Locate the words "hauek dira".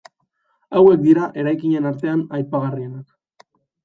0.77-1.27